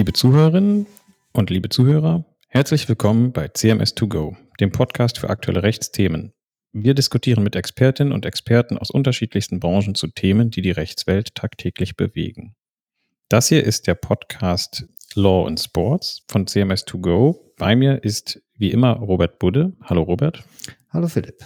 [0.00, 0.86] Liebe Zuhörerinnen
[1.34, 6.32] und liebe Zuhörer, herzlich willkommen bei CMS2Go, dem Podcast für aktuelle Rechtsthemen.
[6.72, 11.98] Wir diskutieren mit Expertinnen und Experten aus unterschiedlichsten Branchen zu Themen, die die Rechtswelt tagtäglich
[11.98, 12.56] bewegen.
[13.28, 14.86] Das hier ist der Podcast
[15.16, 17.36] Law and Sports von CMS2Go.
[17.58, 19.76] Bei mir ist wie immer Robert Budde.
[19.82, 20.42] Hallo Robert.
[20.88, 21.44] Hallo Philipp.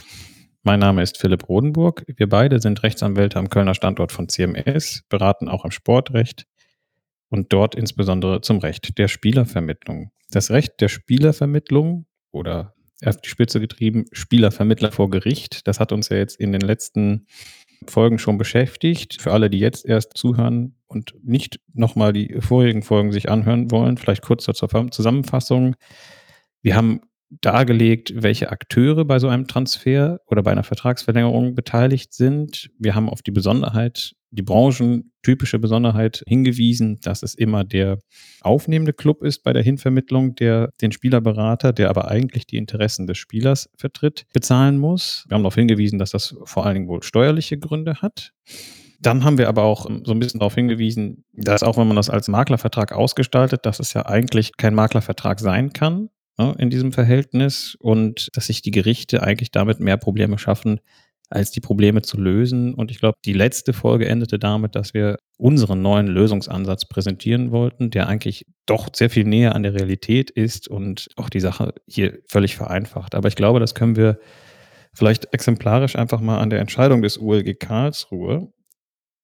[0.63, 2.05] Mein Name ist Philipp Rodenburg.
[2.07, 6.47] Wir beide sind Rechtsanwälte am Kölner Standort von CMS, beraten auch im Sportrecht
[7.29, 10.11] und dort insbesondere zum Recht der Spielervermittlung.
[10.31, 12.75] Das Recht der Spielervermittlung oder
[13.05, 17.27] auf die Spitze getrieben Spielervermittler vor Gericht, das hat uns ja jetzt in den letzten
[17.87, 19.21] Folgen schon beschäftigt.
[19.21, 23.99] Für alle, die jetzt erst zuhören und nicht nochmal die vorigen Folgen sich anhören wollen,
[23.99, 25.77] vielleicht kurz zur Zusammenfassung.
[26.63, 32.71] Wir haben dargelegt, welche Akteure bei so einem Transfer oder bei einer Vertragsverlängerung beteiligt sind.
[32.79, 37.99] Wir haben auf die Besonderheit, die branchentypische Besonderheit hingewiesen, dass es immer der
[38.41, 43.19] aufnehmende Club ist bei der Hinvermittlung, der den Spielerberater, der aber eigentlich die Interessen des
[43.19, 45.25] Spielers vertritt, bezahlen muss.
[45.29, 48.33] Wir haben darauf hingewiesen, dass das vor allen Dingen wohl steuerliche Gründe hat.
[49.01, 52.09] Dann haben wir aber auch so ein bisschen darauf hingewiesen, dass auch wenn man das
[52.09, 58.29] als Maklervertrag ausgestaltet, dass es ja eigentlich kein Maklervertrag sein kann, in diesem Verhältnis und
[58.35, 60.81] dass sich die Gerichte eigentlich damit mehr Probleme schaffen,
[61.31, 62.75] als die Probleme zu lösen.
[62.75, 67.91] Und ich glaube, die letzte Folge endete damit, dass wir unseren neuen Lösungsansatz präsentieren wollten,
[67.91, 72.19] der eigentlich doch sehr viel näher an der Realität ist und auch die Sache hier
[72.29, 73.15] völlig vereinfacht.
[73.15, 74.19] Aber ich glaube, das können wir
[74.95, 78.53] vielleicht exemplarisch einfach mal an der Entscheidung des ULG Karlsruhe,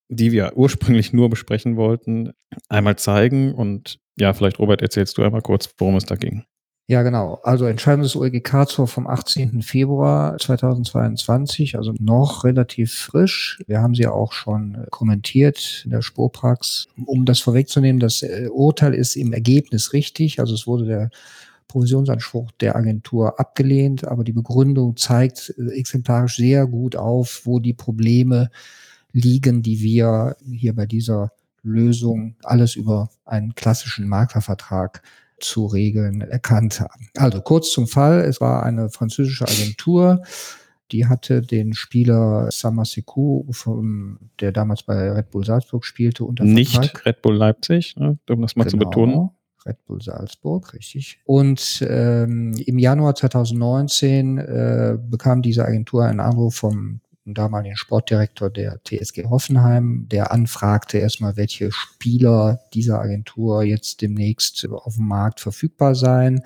[0.08, 2.32] die wir ursprünglich nur besprechen wollten,
[2.68, 3.54] einmal zeigen.
[3.54, 6.44] Und ja, vielleicht Robert, erzählst du einmal kurz, worum es da ging.
[6.90, 7.38] Ja, genau.
[7.44, 9.62] Also Entscheidung des OLG Karlsruhe vom 18.
[9.62, 13.62] Februar 2022, also noch relativ frisch.
[13.68, 16.88] Wir haben sie auch schon äh, kommentiert in der Spurprax.
[17.06, 20.40] Um das vorwegzunehmen, das äh, Urteil ist im Ergebnis richtig.
[20.40, 21.10] Also es wurde der
[21.68, 27.74] Provisionsanspruch der Agentur abgelehnt, aber die Begründung zeigt äh, exemplarisch sehr gut auf, wo die
[27.74, 28.50] Probleme
[29.12, 31.30] liegen, die wir hier bei dieser
[31.62, 35.02] Lösung alles über einen klassischen Maklervertrag
[35.40, 37.08] zu regeln erkannt haben.
[37.16, 40.22] Also kurz zum Fall, es war eine französische Agentur,
[40.92, 43.44] die hatte den Spieler Samaseku,
[44.40, 47.06] der damals bei Red Bull Salzburg spielte, unter Nicht Vertrag.
[47.06, 48.70] Red Bull Leipzig, ne, um das mal genau.
[48.70, 49.30] zu betonen.
[49.66, 51.20] Red Bull Salzburg, richtig.
[51.24, 57.00] Und ähm, im Januar 2019 äh, bekam diese Agentur einen Anruf vom
[57.34, 64.96] damaligen Sportdirektor der TSG Hoffenheim, der anfragte erstmal, welche Spieler dieser Agentur jetzt demnächst auf
[64.96, 66.42] dem Markt verfügbar seien.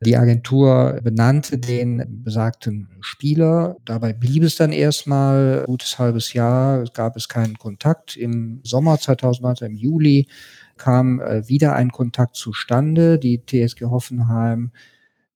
[0.00, 3.76] Die Agentur benannte den besagten Spieler.
[3.84, 6.82] Dabei blieb es dann erstmal gutes halbes Jahr.
[6.82, 8.16] Es gab es keinen Kontakt.
[8.16, 10.28] Im Sommer 2019, im Juli,
[10.76, 13.18] kam äh, wieder ein Kontakt zustande.
[13.18, 14.70] Die TSG Hoffenheim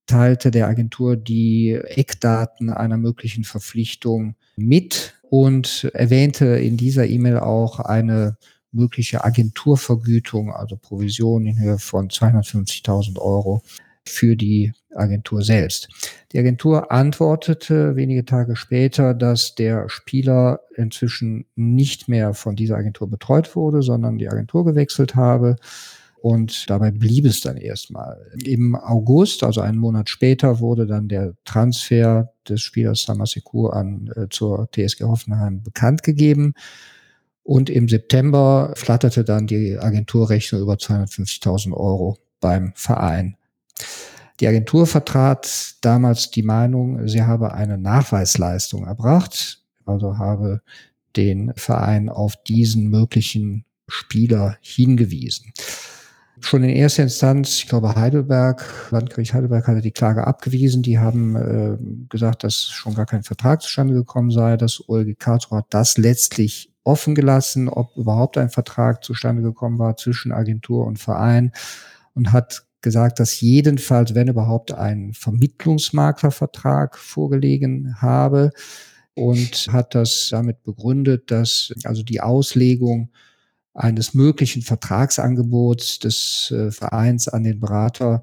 [0.07, 7.81] teilte der Agentur die Eckdaten einer möglichen Verpflichtung mit und erwähnte in dieser E-Mail auch
[7.81, 8.37] eine
[8.73, 13.63] mögliche Agenturvergütung, also Provision in Höhe von 250.000 Euro
[14.05, 15.89] für die Agentur selbst.
[16.33, 23.09] Die Agentur antwortete wenige Tage später, dass der Spieler inzwischen nicht mehr von dieser Agentur
[23.09, 25.57] betreut wurde, sondern die Agentur gewechselt habe
[26.23, 28.31] und dabei blieb es dann erstmal.
[28.45, 34.29] Im August, also einen Monat später, wurde dann der Transfer des Spielers Samaseku an äh,
[34.31, 36.55] zur TSG Hoffenheim bekannt gegeben.
[37.43, 43.37] Und im September flatterte dann die Agenturrechnung über 250.000 Euro beim Verein.
[44.39, 50.63] Die Agentur vertrat damals die Meinung, sie habe eine Nachweisleistung erbracht, also habe
[51.17, 55.53] den Verein auf diesen möglichen Spieler hingewiesen.
[56.45, 60.83] Schon in erster Instanz, ich glaube Heidelberg, Landgericht Heidelberg hatte die Klage abgewiesen.
[60.83, 61.79] Die haben äh,
[62.09, 64.57] gesagt, dass schon gar kein Vertrag zustande gekommen sei.
[64.57, 69.97] Das OLG Karlsruhe hat das letztlich offen gelassen, ob überhaupt ein Vertrag zustande gekommen war
[69.97, 71.53] zwischen Agentur und Verein
[72.15, 78.51] und hat gesagt, dass jedenfalls, wenn überhaupt, ein Vermittlungsmaklervertrag vorgelegen habe
[79.15, 83.11] und hat das damit begründet, dass also die Auslegung
[83.75, 88.21] eines möglichen Vertragsangebots des äh, Vereins an den Berater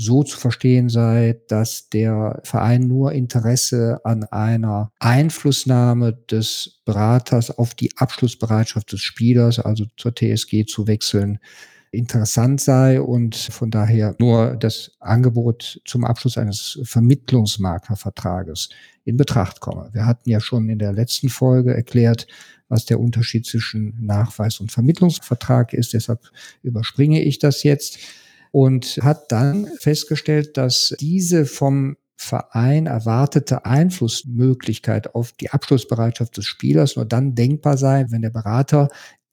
[0.00, 7.74] so zu verstehen sei, dass der Verein nur Interesse an einer Einflussnahme des Beraters auf
[7.74, 11.40] die Abschlussbereitschaft des Spielers, also zur TSG zu wechseln,
[11.90, 18.68] interessant sei und von daher nur das Angebot zum Abschluss eines Vermittlungsmaklervertrages
[19.04, 19.88] in Betracht komme.
[19.92, 22.26] Wir hatten ja schon in der letzten Folge erklärt,
[22.68, 25.94] was der Unterschied zwischen Nachweis und Vermittlungsvertrag ist.
[25.94, 26.30] Deshalb
[26.62, 27.98] überspringe ich das jetzt
[28.50, 36.96] und hat dann festgestellt, dass diese vom Verein erwartete Einflussmöglichkeit auf die Abschlussbereitschaft des Spielers
[36.96, 38.88] nur dann denkbar sei, wenn der Berater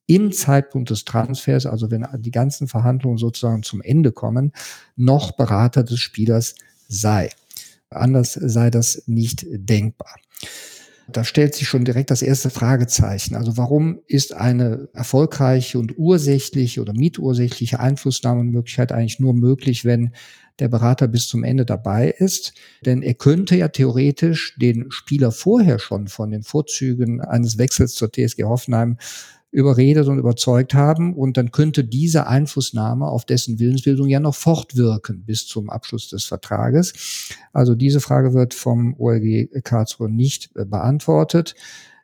[0.06, 4.52] im Zeitpunkt des Transfers, also wenn die ganzen Verhandlungen sozusagen zum Ende kommen,
[4.96, 6.54] noch Berater des Spielers
[6.88, 7.30] sei.
[7.90, 10.14] Anders sei das nicht denkbar.
[11.08, 13.36] Da stellt sich schon direkt das erste Fragezeichen.
[13.36, 20.10] Also warum ist eine erfolgreiche und ursächliche oder mitursächliche Einflussnahmemöglichkeit eigentlich nur möglich, wenn
[20.58, 22.54] der Berater bis zum Ende dabei ist?
[22.84, 28.10] Denn er könnte ja theoretisch den Spieler vorher schon von den Vorzügen eines Wechsels zur
[28.10, 28.98] TSG Hoffenheim
[29.56, 31.14] überredet und überzeugt haben.
[31.14, 36.26] Und dann könnte diese Einflussnahme auf dessen Willensbildung ja noch fortwirken bis zum Abschluss des
[36.26, 36.92] Vertrages.
[37.54, 41.54] Also diese Frage wird vom OLG Karlsruhe nicht äh, beantwortet.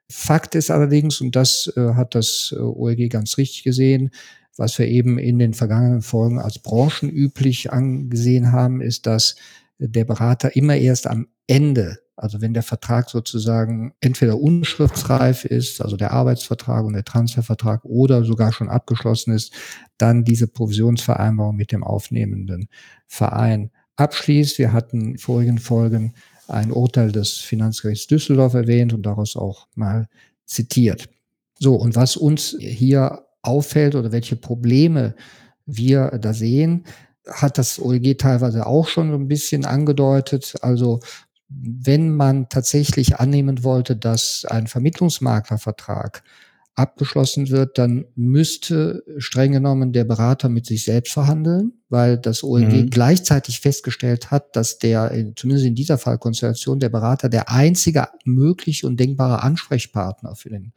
[0.09, 4.13] Fakt ist allerdings, und das äh, hat das äh, OLG ganz richtig gesehen,
[4.57, 9.37] was wir eben in den vergangenen Folgen als branchenüblich angesehen haben, ist, dass
[9.79, 15.97] der Berater immer erst am Ende also wenn der Vertrag sozusagen entweder unschriftsreif ist, also
[15.97, 19.53] der Arbeitsvertrag und der Transfervertrag oder sogar schon abgeschlossen ist,
[19.99, 22.69] dann diese Provisionsvereinbarung mit dem aufnehmenden
[23.07, 24.59] Verein abschließt.
[24.59, 26.15] Wir hatten in vorigen Folgen
[26.49, 30.09] ein Urteil des Finanzgerichts Düsseldorf erwähnt und daraus auch mal
[30.45, 31.09] zitiert.
[31.59, 35.15] So, und was uns hier auffällt oder welche Probleme
[35.65, 36.85] wir da sehen,
[37.27, 40.55] hat das OEG teilweise auch schon so ein bisschen angedeutet.
[40.61, 41.01] Also
[41.61, 46.23] wenn man tatsächlich annehmen wollte, dass ein Vermittlungsmaklervertrag
[46.75, 52.73] abgeschlossen wird, dann müsste streng genommen der Berater mit sich selbst verhandeln, weil das OLG
[52.73, 52.91] mhm.
[52.91, 58.99] gleichzeitig festgestellt hat, dass der, zumindest in dieser Fallkonstellation, der Berater der einzige mögliche und
[58.99, 60.73] denkbare Ansprechpartner für den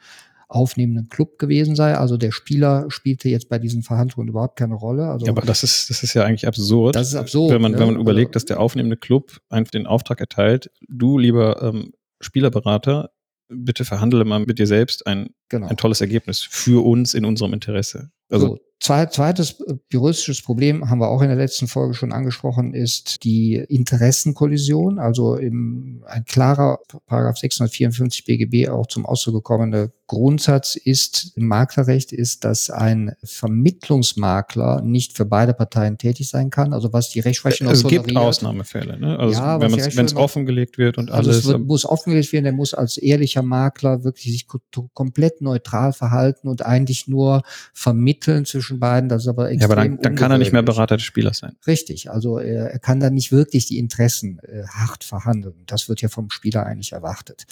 [0.47, 1.95] aufnehmenden Club gewesen sei.
[1.95, 5.07] Also der Spieler spielte jetzt bei diesen Verhandlungen überhaupt keine Rolle.
[5.07, 6.95] Also ja, aber das ist, das ist ja eigentlich absurd.
[6.95, 7.51] Das ist absurd.
[7.51, 7.79] Wenn man, ne?
[7.79, 11.93] wenn man überlegt, also dass der aufnehmende Club einfach den Auftrag erteilt, du, lieber ähm,
[12.21, 13.11] Spielerberater,
[13.47, 15.67] bitte verhandle mal mit dir selbst ein, genau.
[15.67, 18.11] ein tolles Ergebnis für uns in unserem Interesse.
[18.29, 22.73] Also so, zweites äh, juristisches Problem haben wir auch in der letzten Folge schon angesprochen,
[22.73, 24.99] ist die Interessenkollision.
[24.99, 32.11] Also im, ein klarer Paragraph 654 BGB auch zum Ausdruck gekommene Grundsatz ist im Maklerrecht
[32.11, 36.73] ist, dass ein Vermittlungsmakler nicht für beide Parteien tätig sein kann.
[36.73, 39.17] Also was die Rechtsprechung Es gibt Ausnahmefälle, ne?
[39.17, 41.39] Also ja, wenn es offengelegt wird und also alles.
[41.39, 44.47] Es wird, muss offengelegt werden, der muss als ehrlicher Makler wirklich sich
[44.93, 47.41] komplett neutral verhalten und eigentlich nur
[47.73, 49.09] vermitteln zwischen beiden.
[49.09, 51.39] Das ist aber extrem Ja, aber dann, dann kann er nicht mehr Berater des Spielers
[51.39, 51.55] sein.
[51.67, 52.09] Richtig.
[52.11, 55.55] Also er, er kann dann nicht wirklich die Interessen äh, hart verhandeln.
[55.65, 57.45] Das wird ja vom Spieler eigentlich erwartet.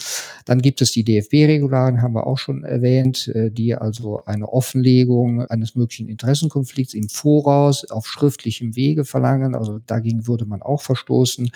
[0.45, 5.45] Dann gibt es die DFB-Regularien, haben wir auch schon erwähnt, äh, die also eine Offenlegung
[5.45, 9.55] eines möglichen Interessenkonflikts im Voraus auf schriftlichem Wege verlangen.
[9.55, 11.51] Also dagegen würde man auch verstoßen.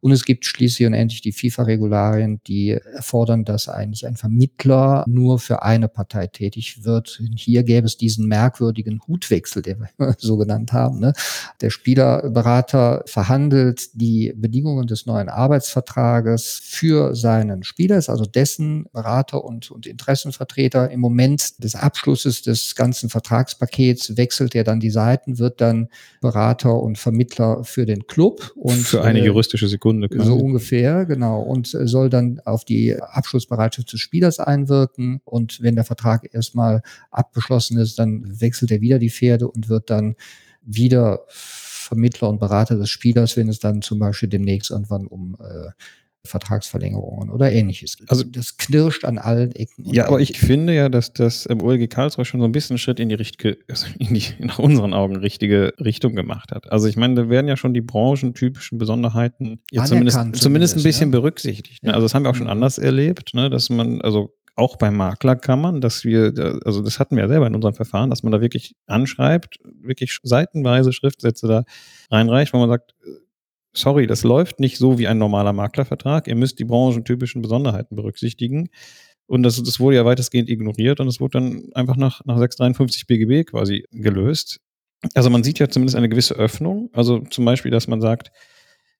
[0.00, 5.38] Und es gibt schließlich und endlich die FIFA-Regularien, die erfordern, dass eigentlich ein Vermittler nur
[5.38, 7.20] für eine Partei tätig wird.
[7.34, 11.00] Hier gäbe es diesen merkwürdigen Hutwechsel, den wir so genannt haben.
[11.00, 11.12] Ne?
[11.60, 19.44] Der Spielerberater verhandelt die Bedingungen des neuen Arbeitsvertrages für seinen Spieler, ist also dessen Berater
[19.44, 20.90] und, und Interessenvertreter.
[20.90, 25.88] Im Moment des Abschlusses des ganzen Vertragspakets wechselt er dann die Seiten, wird dann
[26.20, 28.52] Berater und Vermittler für den Club.
[28.56, 29.85] Und, für eine äh, juristische Sekunde.
[29.86, 30.08] Sekunde.
[30.08, 30.28] Quasi.
[30.28, 31.40] So ungefähr, genau.
[31.42, 35.20] Und soll dann auf die Abschlussbereitschaft des Spielers einwirken.
[35.24, 39.90] Und wenn der Vertrag erstmal abgeschlossen ist, dann wechselt er wieder die Pferde und wird
[39.90, 40.16] dann
[40.62, 45.70] wieder Vermittler und Berater des Spielers, wenn es dann zum Beispiel demnächst irgendwann um äh,
[46.26, 47.96] Vertragsverlängerungen oder ähnliches.
[48.08, 49.84] Also das knirscht an allen Ecken.
[49.84, 52.78] Ja, aber ich finde ja, dass das im OLG Karlsruhe schon so ein bisschen einen
[52.78, 56.70] Schritt in die richtige, also in die nach unseren Augen richtige Richtung gemacht hat.
[56.70, 60.82] Also ich meine, da werden ja schon die branchentypischen Besonderheiten ja zumindest, zumindest, zumindest ein
[60.82, 61.18] bisschen ja.
[61.18, 61.82] berücksichtigt.
[61.82, 61.94] Ne?
[61.94, 62.52] Also das haben wir auch schon mhm.
[62.52, 63.48] anders erlebt, ne?
[63.50, 66.32] dass man, also auch bei Maklerkammern, dass wir,
[66.64, 70.18] also das hatten wir ja selber in unserem Verfahren, dass man da wirklich anschreibt, wirklich
[70.22, 71.64] seitenweise Schriftsätze da
[72.10, 72.94] reinreicht, wo man sagt,
[73.76, 76.28] sorry, das läuft nicht so wie ein normaler Maklervertrag.
[76.28, 78.68] Ihr müsst die branchentypischen Besonderheiten berücksichtigen.
[79.26, 83.06] Und das, das wurde ja weitestgehend ignoriert und es wurde dann einfach nach, nach 653
[83.06, 84.60] BGB quasi gelöst.
[85.14, 86.90] Also man sieht ja zumindest eine gewisse Öffnung.
[86.92, 88.30] Also zum Beispiel, dass man sagt,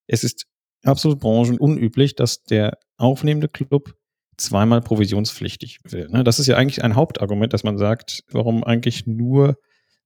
[0.06, 0.46] es ist
[0.84, 3.94] absolut branchenunüblich, dass der aufnehmende Club
[4.36, 6.08] zweimal provisionspflichtig will.
[6.08, 6.24] Ne?
[6.24, 9.56] Das ist ja eigentlich ein Hauptargument, dass man sagt, warum eigentlich nur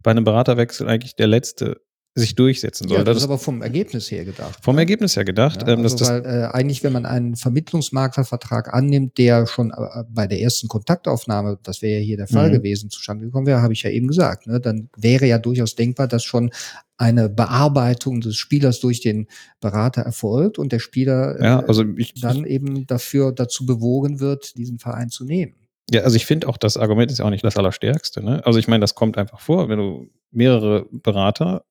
[0.02, 1.80] bei einem Beraterwechsel eigentlich der letzte
[2.14, 2.98] sich durchsetzen soll.
[2.98, 4.58] Ja, das, das ist aber vom Ergebnis her gedacht.
[4.62, 4.82] Vom ne?
[4.82, 5.62] Ergebnis her gedacht.
[5.62, 10.26] Ja, ähm, also weil, äh, eigentlich, wenn man einen Vermittlungsmaklervertrag annimmt, der schon äh, bei
[10.26, 12.54] der ersten Kontaktaufnahme, das wäre ja hier der Fall mhm.
[12.54, 16.08] gewesen, zustande gekommen wäre, habe ich ja eben gesagt, ne, dann wäre ja durchaus denkbar,
[16.08, 16.50] dass schon
[16.96, 19.26] eine Bearbeitung des Spielers durch den
[19.60, 24.78] Berater erfolgt und der Spieler ja, also ich, dann eben dafür dazu bewogen wird, diesen
[24.78, 25.54] Verein zu nehmen.
[25.90, 28.22] Ja, also ich finde auch, das Argument ist ja auch nicht das Allerstärkste.
[28.22, 28.44] Ne?
[28.44, 31.64] Also ich meine, das kommt einfach vor, wenn du mehrere Berater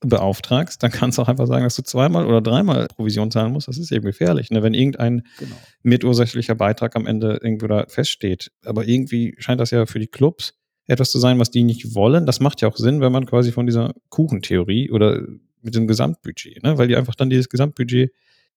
[0.00, 3.68] beauftragst, dann kannst du auch einfach sagen, dass du zweimal oder dreimal Provision zahlen musst.
[3.68, 4.62] Das ist eben gefährlich, ne?
[4.62, 5.56] wenn irgendein genau.
[5.82, 8.50] mitursächlicher Beitrag am Ende irgendwo da feststeht.
[8.64, 10.54] Aber irgendwie scheint das ja für die Clubs
[10.86, 12.26] etwas zu sein, was die nicht wollen.
[12.26, 15.22] Das macht ja auch Sinn, wenn man quasi von dieser Kuchentheorie oder
[15.62, 16.78] mit dem Gesamtbudget, ne?
[16.78, 18.12] weil die einfach dann dieses Gesamtbudget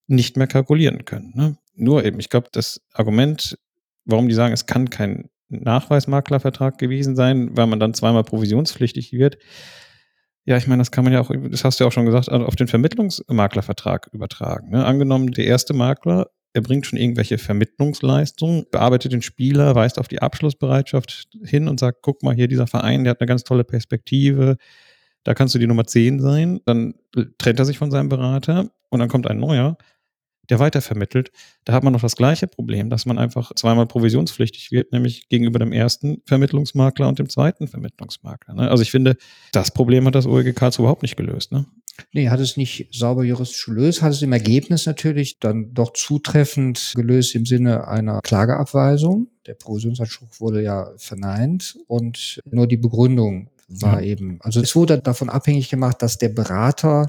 [0.07, 1.33] nicht mehr kalkulieren können.
[1.35, 1.57] Ne?
[1.75, 3.57] Nur eben, ich glaube, das Argument,
[4.05, 9.37] warum die sagen, es kann kein Nachweismaklervertrag gewesen sein, weil man dann zweimal provisionspflichtig wird,
[10.45, 12.29] ja, ich meine, das kann man ja auch, das hast du ja auch schon gesagt,
[12.29, 14.71] also auf den Vermittlungsmaklervertrag übertragen.
[14.71, 14.85] Ne?
[14.85, 20.21] Angenommen, der erste Makler, er bringt schon irgendwelche Vermittlungsleistungen, bearbeitet den Spieler, weist auf die
[20.21, 24.57] Abschlussbereitschaft hin und sagt, guck mal hier, dieser Verein, der hat eine ganz tolle Perspektive,
[25.23, 26.59] da kannst du die Nummer 10 sein.
[26.65, 26.95] Dann
[27.37, 29.77] trennt er sich von seinem Berater und dann kommt ein neuer
[30.49, 31.31] der weitervermittelt,
[31.63, 35.59] da hat man noch das gleiche Problem, dass man einfach zweimal provisionspflichtig wird, nämlich gegenüber
[35.59, 38.55] dem ersten Vermittlungsmakler und dem zweiten Vermittlungsmakler.
[38.55, 38.69] Ne?
[38.69, 39.15] Also ich finde,
[39.51, 41.51] das Problem hat das OEG Karlsruhe überhaupt nicht gelöst.
[41.51, 41.65] Ne?
[42.11, 46.93] Nee, hat es nicht sauber juristisch gelöst, hat es im Ergebnis natürlich dann doch zutreffend
[46.95, 49.27] gelöst im Sinne einer Klageabweisung.
[49.45, 54.09] Der Provisionsanspruch wurde ja verneint und nur die Begründung war ja.
[54.09, 57.07] eben, also es wurde davon abhängig gemacht, dass der Berater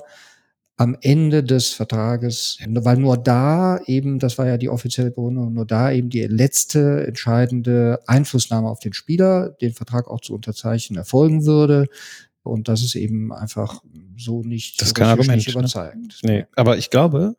[0.76, 5.66] am Ende des Vertrages, weil nur da eben, das war ja die offizielle Begründung, nur
[5.66, 11.46] da eben die letzte entscheidende Einflussnahme auf den Spieler, den Vertrag auch zu unterzeichnen, erfolgen
[11.46, 11.86] würde.
[12.42, 13.82] Und das ist eben einfach
[14.16, 16.18] so nicht, das kein Argument, nicht überzeugend.
[16.22, 16.30] Ne?
[16.30, 17.36] Nee, aber ich glaube,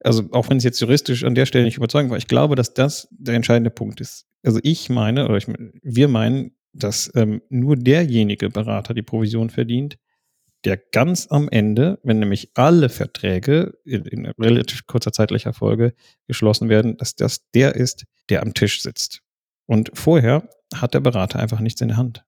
[0.00, 2.74] also auch wenn es jetzt juristisch an der Stelle nicht überzeugend war, ich glaube, dass
[2.74, 4.26] das der entscheidende Punkt ist.
[4.42, 5.46] Also ich meine, oder ich,
[5.82, 9.98] wir meinen, dass ähm, nur derjenige Berater die Provision verdient,
[10.66, 15.94] der ganz am Ende, wenn nämlich alle Verträge in, in relativ kurzer zeitlicher Folge
[16.26, 19.22] geschlossen werden, dass das der ist, der am Tisch sitzt.
[19.66, 22.24] Und vorher hat der Berater einfach nichts in der Hand.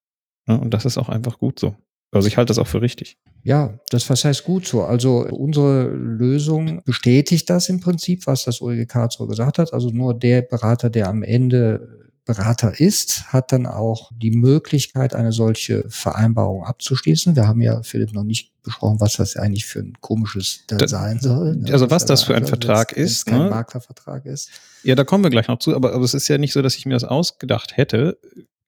[0.47, 1.77] Und das ist auch einfach gut so.
[2.11, 3.19] Also ich halte das auch für richtig.
[3.43, 4.83] Ja, das was heißt gut so.
[4.83, 9.75] Also unsere Lösung bestätigt das im Prinzip, was das OEGK so gesagt hat.
[9.75, 15.33] Also nur der Berater, der am Ende Berater ist, hat dann auch die Möglichkeit, eine
[15.33, 17.35] solche Vereinbarung abzuschließen.
[17.37, 21.21] Wir haben ja, Philipp, noch nicht besprochen, was das eigentlich für ein komisches da sein
[21.21, 21.57] soll.
[21.57, 21.73] Ne?
[21.73, 23.25] Also was das für ein Vertrag ist.
[23.25, 23.49] Kein ne?
[23.51, 24.51] Maklervertrag ist.
[24.83, 26.77] Ja, da kommen wir gleich noch zu, aber, aber es ist ja nicht so, dass
[26.77, 28.19] ich mir das ausgedacht hätte.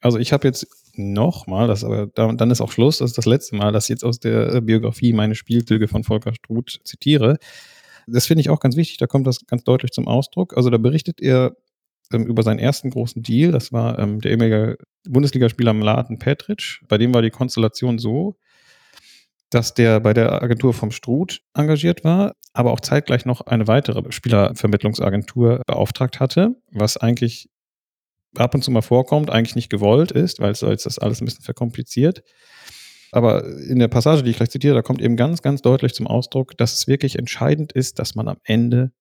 [0.01, 3.57] Also ich habe jetzt nochmal, das aber dann ist auch Schluss, das ist das letzte
[3.57, 7.37] Mal, dass ich jetzt aus der Biografie meine Spielzüge von Volker Struth zitiere.
[8.07, 10.57] Das finde ich auch ganz wichtig, da kommt das ganz deutlich zum Ausdruck.
[10.57, 11.55] Also da berichtet er
[12.13, 13.53] ähm, über seinen ersten großen Deal.
[13.53, 14.77] Das war ähm, der ehemalige
[15.09, 16.81] Bundesligaspieler Mladen Petric.
[16.89, 18.37] Bei dem war die Konstellation so,
[19.51, 24.11] dass der bei der Agentur vom Struth engagiert war, aber auch zeitgleich noch eine weitere
[24.11, 27.49] Spielervermittlungsagentur beauftragt hatte, was eigentlich
[28.37, 31.25] ab und zu mal vorkommt, eigentlich nicht gewollt ist, weil es jetzt das alles ein
[31.25, 32.23] bisschen verkompliziert.
[33.13, 36.07] Aber in der Passage, die ich gleich zitiere, da kommt eben ganz, ganz deutlich zum
[36.07, 38.93] Ausdruck, dass es wirklich entscheidend ist, dass man am Ende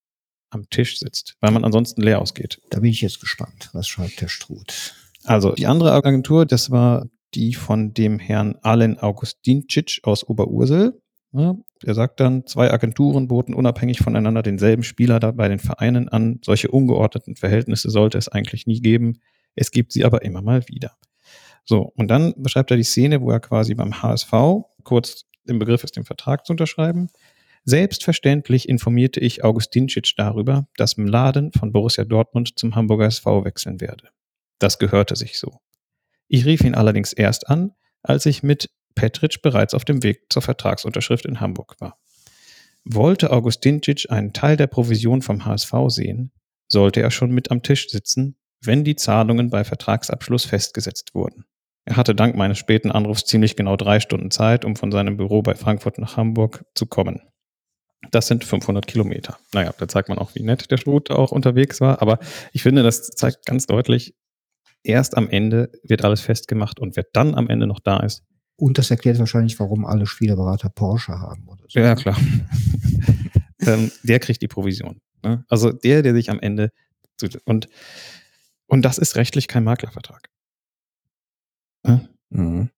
[0.50, 2.62] am Tisch sitzt, weil man ansonsten leer ausgeht.
[2.70, 3.70] Da bin ich jetzt gespannt.
[3.74, 4.96] Was schreibt der Struth?
[5.24, 11.00] Also die andere Agentur, das war die von dem Herrn Alen Augustincic aus Oberursel.
[11.32, 16.10] Ja, er sagt dann, zwei Agenturen boten unabhängig voneinander denselben Spieler da bei den Vereinen
[16.10, 16.40] an.
[16.44, 19.20] Solche ungeordneten Verhältnisse sollte es eigentlich nie geben.
[19.56, 20.94] Es gibt sie aber immer mal wieder.
[21.66, 24.32] So, und dann beschreibt er die Szene, wo er quasi beim HSV
[24.84, 27.10] kurz im Begriff ist, den Vertrag zu unterschreiben.
[27.66, 34.10] Selbstverständlich informierte ich Augustincic darüber, dass Mladen von Borussia Dortmund zum Hamburger SV wechseln werde.
[34.60, 35.60] Das gehörte sich so.
[36.28, 40.42] Ich rief ihn allerdings erst an, als ich mit Petric bereits auf dem Weg zur
[40.42, 41.98] Vertragsunterschrift in Hamburg war.
[42.86, 46.32] Wollte Augustincic einen Teil der Provision vom HSV sehen,
[46.68, 51.46] sollte er schon mit am Tisch sitzen, wenn die Zahlungen bei Vertragsabschluss festgesetzt wurden.
[51.86, 55.42] Er hatte dank meines späten Anrufs ziemlich genau drei Stunden Zeit, um von seinem Büro
[55.42, 57.22] bei Frankfurt nach Hamburg zu kommen.
[58.12, 59.38] Das sind 500 Kilometer.
[59.54, 62.02] Naja, da zeigt man auch, wie nett der Struth auch unterwegs war.
[62.02, 62.20] Aber
[62.54, 64.16] ich finde, das zeigt ganz deutlich,
[64.84, 68.24] erst am Ende wird alles festgemacht und wer dann am Ende noch da ist.
[68.56, 71.80] Und das erklärt wahrscheinlich, warum alle Spielerberater Porsche haben oder so.
[71.80, 72.18] Ja, klar.
[73.62, 75.02] ähm, der kriegt die Provision.
[75.24, 75.46] Ne?
[75.48, 76.72] Also der, der sich am Ende
[77.46, 77.68] und,
[78.68, 80.30] und das ist rechtlich kein Maklervertrag.
[81.84, 82.10] Ne?
[82.30, 82.70] Mhm.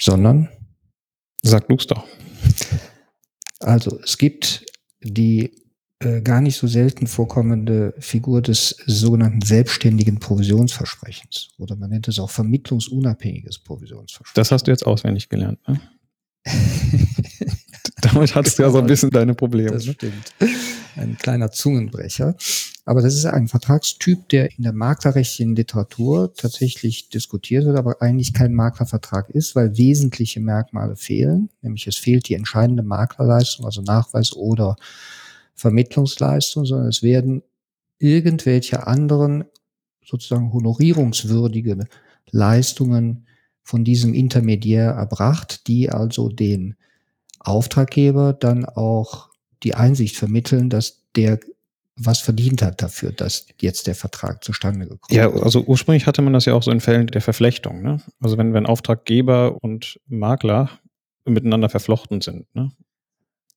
[0.00, 0.48] Sondern?
[1.42, 2.06] Sag du's doch.
[3.60, 4.64] Also es gibt
[5.00, 5.52] die
[6.00, 11.48] äh, gar nicht so selten vorkommende Figur des sogenannten selbstständigen Provisionsversprechens.
[11.58, 14.34] Oder man nennt es auch vermittlungsunabhängiges Provisionsversprechen.
[14.34, 15.80] Das hast du jetzt auswendig gelernt, ne?
[18.02, 19.72] Damit hattest du ja so ein bisschen deine Probleme.
[19.72, 20.34] Das stimmt.
[20.96, 22.36] Ein kleiner Zungenbrecher.
[22.88, 28.32] Aber das ist ein Vertragstyp, der in der maklerrechtlichen Literatur tatsächlich diskutiert wird, aber eigentlich
[28.32, 31.50] kein Maklervertrag ist, weil wesentliche Merkmale fehlen.
[31.62, 34.76] Nämlich es fehlt die entscheidende Maklerleistung, also Nachweis oder
[35.56, 37.42] Vermittlungsleistung, sondern es werden
[37.98, 39.46] irgendwelche anderen
[40.04, 41.86] sozusagen honorierungswürdige
[42.30, 43.26] Leistungen
[43.64, 46.76] von diesem Intermediär erbracht, die also den
[47.40, 49.30] Auftraggeber dann auch
[49.64, 51.40] die Einsicht vermitteln, dass der
[51.96, 55.16] was verdient hat dafür, dass jetzt der Vertrag zustande gekommen ist.
[55.16, 57.82] Ja, also ursprünglich hatte man das ja auch so in Fällen der Verflechtung.
[57.82, 58.00] Ne?
[58.20, 60.70] Also wenn, wenn Auftraggeber und Makler
[61.24, 62.46] miteinander verflochten sind.
[62.54, 62.70] Ne?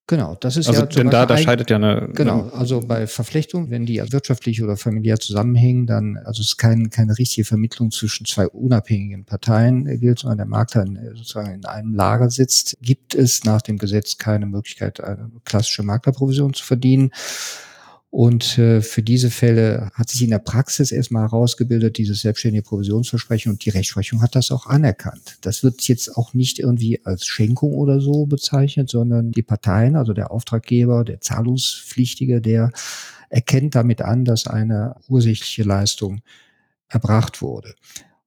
[0.07, 0.87] Genau, das ist also, ja.
[0.87, 2.09] Denn da, da scheidet ja eine.
[2.15, 6.89] Genau, also bei Verflechtung, wenn die wirtschaftlich oder familiär zusammenhängen, dann, also es ist kein,
[6.89, 12.31] keine richtige Vermittlung zwischen zwei unabhängigen Parteien gilt, sondern der Makler sozusagen in einem Lager
[12.31, 17.11] sitzt, gibt es nach dem Gesetz keine Möglichkeit, eine klassische Maklerprovision zu verdienen.
[18.11, 23.51] Und äh, für diese Fälle hat sich in der Praxis erstmal herausgebildet, dieses selbstständige Provisionsversprechen
[23.51, 25.37] und die Rechtsprechung hat das auch anerkannt.
[25.41, 30.13] Das wird jetzt auch nicht irgendwie als Schenkung oder so bezeichnet, sondern die Parteien, also
[30.13, 32.71] der Auftraggeber, der Zahlungspflichtige, der
[33.29, 36.21] erkennt damit an, dass eine ursächliche Leistung
[36.87, 37.75] erbracht wurde.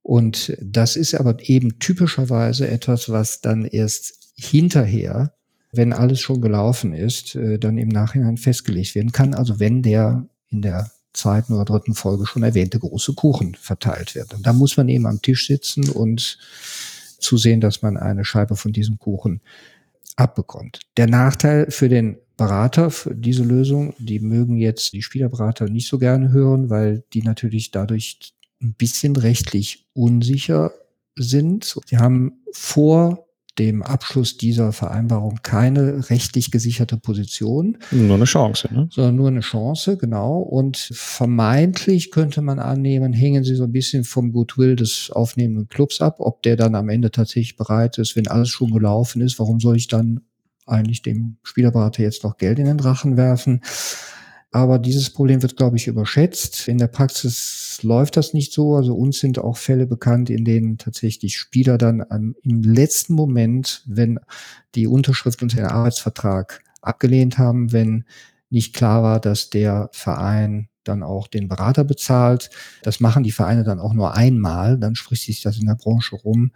[0.03, 5.35] Und das ist aber eben typischerweise etwas, was dann erst hinterher
[5.73, 9.35] wenn alles schon gelaufen ist, äh, dann im Nachhinein festgelegt werden kann.
[9.35, 14.35] Also wenn der in der zweiten oder dritten Folge schon erwähnte große Kuchen verteilt wird.
[14.35, 16.39] Und da muss man eben am Tisch sitzen und
[17.19, 19.41] zusehen, dass man eine Scheibe von diesem Kuchen
[20.17, 20.81] abbekommt.
[20.97, 25.99] Der Nachteil für den Berater für diese Lösung, die mögen jetzt die Spielerberater nicht so
[25.99, 30.73] gerne hören, weil die natürlich dadurch ein bisschen rechtlich unsicher
[31.15, 31.77] sind.
[31.87, 33.27] Sie haben vor
[33.59, 37.79] dem Abschluss dieser Vereinbarung keine rechtlich gesicherte Position.
[37.91, 38.89] Nur eine Chance, ne?
[38.91, 40.39] Sondern nur eine Chance, genau.
[40.39, 46.01] Und vermeintlich könnte man annehmen, hängen sie so ein bisschen vom Goodwill des aufnehmenden Clubs
[46.01, 49.61] ab, ob der dann am Ende tatsächlich bereit ist, wenn alles schon gelaufen ist, warum
[49.61, 50.21] soll ich dann
[50.67, 53.61] eigentlich dem Spielerberater jetzt noch Geld in den Drachen werfen?
[54.55, 56.69] Aber dieses Problem wird, glaube ich, überschätzt.
[56.69, 58.77] In der Praxis läuft das nicht so.
[58.77, 63.83] Also uns sind auch Fälle bekannt, in denen tatsächlich Spieler dann am, im letzten Moment,
[63.87, 64.21] wenn
[64.75, 68.05] die Unterschrift unter den Arbeitsvertrag abgelehnt haben, wenn
[68.51, 72.51] nicht klar war, dass der Verein dann auch den Berater bezahlt.
[72.83, 74.79] Das machen die Vereine dann auch nur einmal.
[74.79, 76.53] Dann spricht sich das in der Branche rum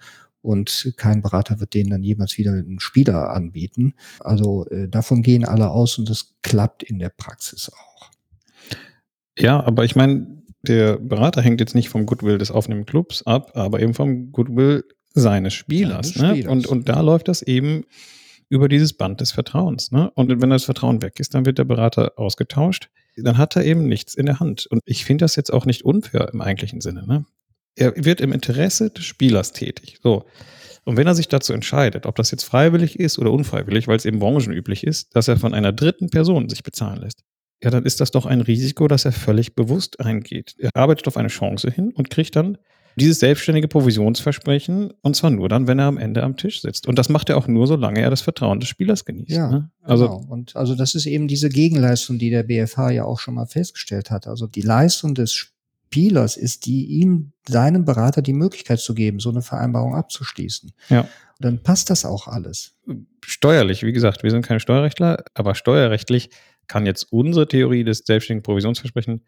[0.47, 3.95] und kein Berater wird denen dann jemals wieder einen Spieler anbieten.
[4.21, 8.11] Also äh, davon gehen alle aus und das klappt in der Praxis auch.
[9.39, 13.53] Ja, aber ich meine, der Berater hängt jetzt nicht vom Goodwill des aufnehmenden Clubs ab,
[13.55, 16.11] aber eben vom Goodwill seines Spielers.
[16.11, 16.29] Seines ne?
[16.31, 16.53] Spielers.
[16.53, 17.85] Und, und da läuft das eben
[18.49, 19.91] über dieses Band des Vertrauens.
[19.91, 20.11] Ne?
[20.15, 22.89] Und wenn das Vertrauen weg ist, dann wird der Berater ausgetauscht.
[23.17, 24.67] Dann hat er eben nichts in der Hand.
[24.67, 27.07] Und ich finde das jetzt auch nicht unfair im eigentlichen Sinne.
[27.07, 27.25] Ne?
[27.77, 29.99] Er wird im Interesse des Spielers tätig.
[30.03, 30.25] So.
[30.85, 34.05] Und wenn er sich dazu entscheidet, ob das jetzt freiwillig ist oder unfreiwillig, weil es
[34.05, 37.23] eben branchenüblich ist, dass er von einer dritten Person sich bezahlen lässt,
[37.63, 40.55] ja, dann ist das doch ein Risiko, das er völlig bewusst eingeht.
[40.59, 42.59] Er arbeitet auf eine Chance hin und kriegt dann
[42.99, 46.87] dieses selbstständige Provisionsversprechen und zwar nur dann, wenn er am Ende am Tisch sitzt.
[46.87, 49.31] Und das macht er auch nur, solange er das Vertrauen des Spielers genießt.
[49.31, 49.71] Ja, ne?
[49.83, 50.33] also, genau.
[50.33, 54.11] Und also das ist eben diese Gegenleistung, die der BFH ja auch schon mal festgestellt
[54.11, 54.27] hat.
[54.27, 55.53] Also die Leistung des
[55.87, 60.73] Spielers ist, die ihm, seinem Berater die Möglichkeit zu geben, so eine Vereinbarung abzuschließen.
[60.89, 61.09] Ja.
[61.39, 62.75] dann passt das auch alles.
[63.25, 66.31] Steuerlich, wie gesagt, wir sind keine Steuerrechtler, aber steuerrechtlich
[66.67, 69.23] kann jetzt unsere Theorie des selbstständigen Provisionsversprechens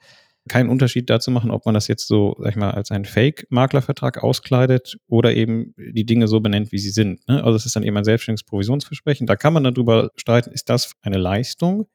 [0.49, 4.23] keinen Unterschied dazu machen, ob man das jetzt so, sag ich mal, als einen Fake-Maklervertrag
[4.23, 7.27] auskleidet oder eben die Dinge so benennt, wie sie sind.
[7.29, 7.45] Ne?
[7.45, 9.27] Also es ist dann eben ein selbstständiges Provisionsversprechen.
[9.27, 11.87] Da kann man darüber streiten, ist das eine Leistung,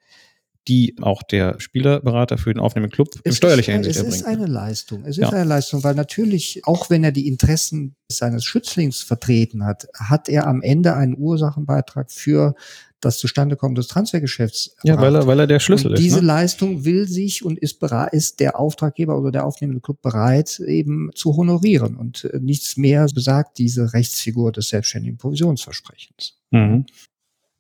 [0.68, 4.16] die auch der Spielerberater für den aufnehmenden Club in steuerlicher Hinsicht erbringt.
[4.16, 5.02] Es ist eine Leistung.
[5.04, 5.30] Es ist ja.
[5.30, 10.48] eine Leistung, weil natürlich, auch wenn er die Interessen seines Schützlings vertreten hat, hat er
[10.48, 12.56] am Ende einen Ursachenbeitrag für
[13.02, 14.76] das Zustandekommen des Transfergeschäfts.
[14.84, 16.00] Ja, weil er, weil er der Schlüssel und ist.
[16.00, 16.28] Diese ne?
[16.28, 21.12] Leistung will sich und ist bereit, ist der Auftraggeber oder der aufnehmende Club bereit, eben
[21.14, 21.98] zu honorieren.
[21.98, 26.40] Und äh, nichts mehr besagt diese Rechtsfigur des selbstständigen Provisionsversprechens.
[26.52, 26.86] Mhm.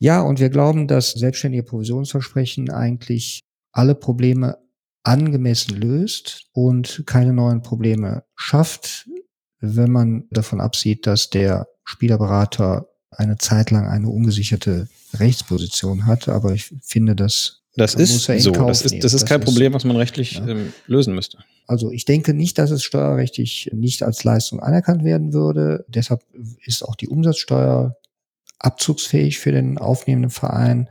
[0.03, 3.39] Ja, und wir glauben, dass selbstständige Provisionsversprechen eigentlich
[3.71, 4.57] alle Probleme
[5.03, 9.07] angemessen löst und keine neuen Probleme schafft,
[9.61, 16.51] wenn man davon absieht, dass der Spielerberater eine Zeit lang eine ungesicherte Rechtsposition hat, aber
[16.51, 18.51] ich finde, dass das ist so.
[18.51, 20.45] Das ist, das ist kein das Problem, was man rechtlich ja.
[20.45, 21.37] ähm, lösen müsste.
[21.65, 25.85] Also ich denke nicht, dass es steuerrechtlich nicht als Leistung anerkannt werden würde.
[25.87, 26.23] Deshalb
[26.65, 27.95] ist auch die Umsatzsteuer
[28.63, 30.89] abzugsfähig für den aufnehmenden Verein.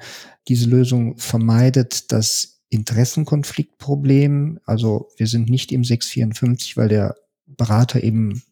[0.48, 4.60] Diese Lösung vermeidet das Interessenkonfliktproblem.
[4.64, 8.42] Also wir sind nicht im 654, weil der Berater eben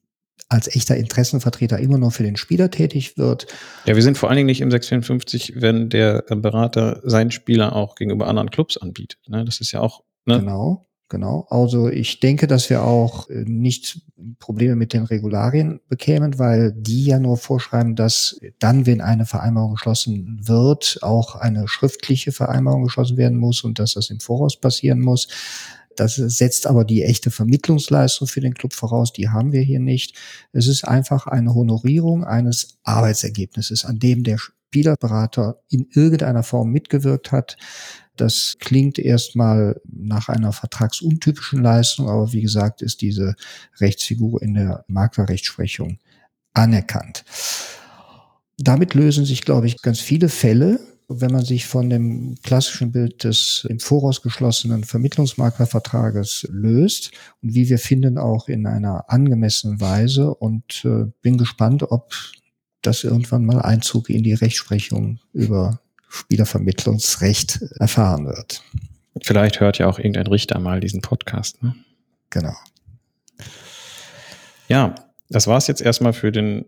[0.49, 3.47] als echter Interessenvertreter immer nur für den Spieler tätig wird.
[3.87, 7.95] Ja, wir sind vor allen Dingen nicht im 654, wenn der Berater seinen Spieler auch
[7.95, 9.21] gegenüber anderen Clubs anbietet.
[9.29, 9.45] Ne?
[9.45, 10.03] Das ist ja auch.
[10.27, 10.41] Ne?
[10.41, 10.90] Genau.
[11.11, 11.45] Genau.
[11.51, 14.01] Also ich denke, dass wir auch äh, nicht
[14.39, 19.73] Probleme mit den Regularien bekämen, weil die ja nur vorschreiben, dass dann, wenn eine Vereinbarung
[19.73, 25.01] geschlossen wird, auch eine schriftliche Vereinbarung geschlossen werden muss und dass das im Voraus passieren
[25.01, 25.27] muss.
[25.97, 29.13] Das setzt aber die echte Vermittlungsleistung für den Club voraus.
[29.13, 30.17] Die haben wir hier nicht.
[30.53, 34.39] Es ist einfach eine Honorierung eines Arbeitsergebnisses, an dem der
[34.71, 37.57] Spielerberater in irgendeiner Form mitgewirkt hat.
[38.17, 43.35] Das klingt erstmal nach einer vertragsuntypischen Leistung, aber wie gesagt, ist diese
[43.81, 45.99] Rechtsfigur in der Maklerrechtsprechung
[46.55, 47.25] anerkannt.
[48.59, 50.79] Damit lösen sich, glaube ich, ganz viele Fälle,
[51.09, 57.11] wenn man sich von dem klassischen Bild des im Voraus geschlossenen Vermittlungsmaklervertrages löst
[57.43, 62.15] und wie wir finden auch in einer angemessenen Weise und äh, bin gespannt, ob
[62.83, 68.63] das irgendwann mal Einzug in die Rechtsprechung über Spielervermittlungsrecht erfahren wird.
[69.23, 71.63] Vielleicht hört ja auch irgendein Richter mal diesen Podcast.
[71.63, 71.75] Ne?
[72.31, 72.55] Genau.
[74.69, 74.95] Ja,
[75.29, 76.65] das war es jetzt erstmal für den,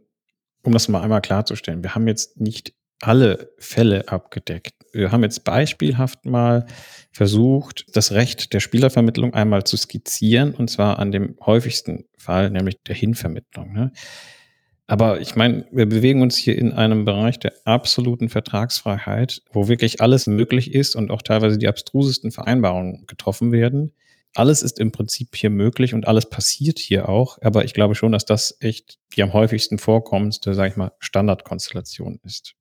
[0.62, 1.82] um das mal einmal klarzustellen.
[1.82, 4.74] Wir haben jetzt nicht alle Fälle abgedeckt.
[4.92, 6.66] Wir haben jetzt beispielhaft mal
[7.10, 12.82] versucht, das Recht der Spielervermittlung einmal zu skizzieren, und zwar an dem häufigsten Fall, nämlich
[12.86, 13.72] der Hinvermittlung.
[13.72, 13.92] Ne?
[14.92, 20.02] Aber ich meine, wir bewegen uns hier in einem Bereich der absoluten Vertragsfreiheit, wo wirklich
[20.02, 23.94] alles möglich ist und auch teilweise die abstrusesten Vereinbarungen getroffen werden.
[24.34, 27.38] Alles ist im Prinzip hier möglich und alles passiert hier auch.
[27.40, 32.20] Aber ich glaube schon, dass das echt die am häufigsten vorkommendste, sage ich mal, Standardkonstellation
[32.22, 32.52] ist.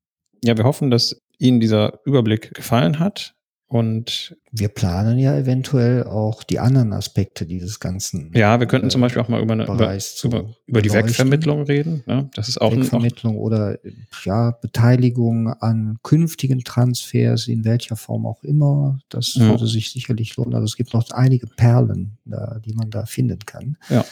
[0.41, 3.35] Ja, wir hoffen, dass Ihnen dieser Überblick gefallen hat.
[3.71, 8.29] Und wir planen ja eventuell auch die anderen Aspekte dieses ganzen.
[8.36, 11.62] Ja, wir könnten äh, zum Beispiel auch mal über, eine, über, über, über die Wegvermittlung
[11.62, 12.03] reden.
[12.05, 12.29] Ne?
[12.34, 13.79] Das ist auch Wegvermittlung noch oder
[14.25, 18.99] ja Beteiligung an künftigen Transfers in welcher Form auch immer.
[19.07, 19.47] Das ja.
[19.47, 20.53] würde sich sicherlich lohnen.
[20.53, 23.77] Also es gibt noch einige Perlen, da, die man da finden kann.
[23.89, 24.03] Ja.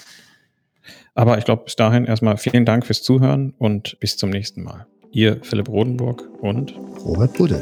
[1.16, 4.88] Aber ich glaube, bis dahin erstmal vielen Dank fürs Zuhören und bis zum nächsten Mal.
[5.12, 7.62] Ihr Philipp Rodenburg und Robert Budde.